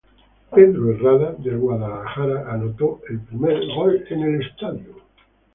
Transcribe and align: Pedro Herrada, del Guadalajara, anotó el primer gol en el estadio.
Pedro 0.51 0.93
Herrada, 0.93 1.33
del 1.37 1.59
Guadalajara, 1.59 2.51
anotó 2.51 3.01
el 3.07 3.19
primer 3.21 3.63
gol 3.75 4.03
en 4.09 4.21
el 4.23 4.41
estadio. 4.47 4.95